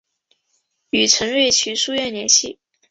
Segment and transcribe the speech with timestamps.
[0.89, 2.57] 与陈瑞祺书院联系。